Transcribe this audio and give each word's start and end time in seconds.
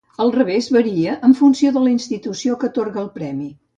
El 0.23 0.31
revers 0.35 0.69
varia 0.77 1.13
en 1.29 1.37
funció 1.41 1.73
de 1.75 1.83
la 1.85 1.91
institució 1.99 2.59
que 2.65 2.71
atorga 2.71 3.05
el 3.07 3.11
premi. 3.21 3.51